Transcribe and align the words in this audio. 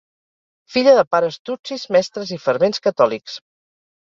Filla 0.75 0.93
de 0.99 1.03
pares 1.15 1.37
tutsis 1.49 1.83
mestres 1.97 2.33
i 2.37 2.41
fervents 2.47 2.83
catòlics. 2.89 3.39